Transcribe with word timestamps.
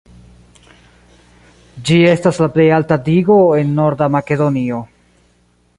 Ĝi 1.89 1.97
estas 2.13 2.41
la 2.45 2.49
plej 2.57 2.67
alta 2.79 2.99
digo 3.09 3.37
en 3.61 3.77
Norda 3.81 4.11
Makedonio. 4.17 4.83